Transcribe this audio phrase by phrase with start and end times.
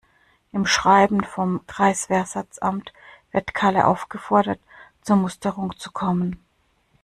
[0.51, 2.91] Im Schreiben vom Kreiswehrersatzamt
[3.31, 4.59] wird Kalle aufgefordert,
[5.03, 6.43] zur Musterung zu kommen.